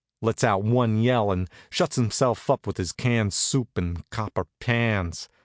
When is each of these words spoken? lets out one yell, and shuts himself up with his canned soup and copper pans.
lets 0.19 0.43
out 0.43 0.63
one 0.63 0.99
yell, 0.99 1.31
and 1.31 1.47
shuts 1.69 1.95
himself 1.95 2.49
up 2.49 2.65
with 2.65 2.77
his 2.77 2.91
canned 2.91 3.35
soup 3.35 3.77
and 3.77 4.03
copper 4.09 4.47
pans. 4.59 5.29